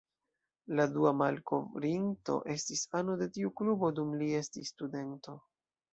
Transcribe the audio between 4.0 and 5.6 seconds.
dum li estis studento.